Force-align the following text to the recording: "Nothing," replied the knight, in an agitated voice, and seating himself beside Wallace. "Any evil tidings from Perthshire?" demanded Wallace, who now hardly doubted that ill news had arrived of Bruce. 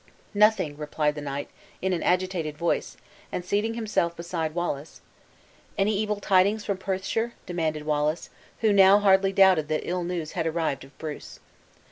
"Nothing," 0.33 0.77
replied 0.77 1.13
the 1.13 1.21
knight, 1.21 1.47
in 1.79 1.93
an 1.93 2.01
agitated 2.01 2.57
voice, 2.57 2.97
and 3.31 3.45
seating 3.45 3.75
himself 3.75 4.15
beside 4.17 4.55
Wallace. 4.55 5.01
"Any 5.77 5.95
evil 5.95 6.15
tidings 6.15 6.65
from 6.65 6.77
Perthshire?" 6.79 7.33
demanded 7.45 7.85
Wallace, 7.85 8.31
who 8.61 8.73
now 8.73 8.97
hardly 8.97 9.31
doubted 9.31 9.67
that 9.67 9.87
ill 9.87 10.03
news 10.03 10.31
had 10.31 10.47
arrived 10.47 10.83
of 10.83 10.97
Bruce. 10.97 11.39